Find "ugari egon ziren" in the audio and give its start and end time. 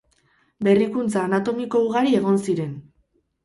1.91-2.77